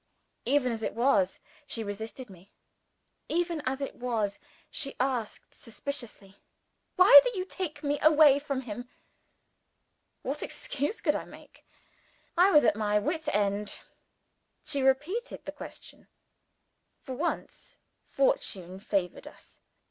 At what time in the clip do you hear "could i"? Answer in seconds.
11.01-11.25